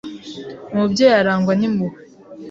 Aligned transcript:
Umubyeyi 0.73 1.15
arangwa 1.21 1.53
nimpuhwe 1.55 1.99